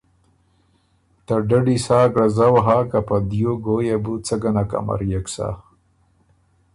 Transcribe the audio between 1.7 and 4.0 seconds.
سا ګړزؤ هۀ که په دیو ګویٛ يې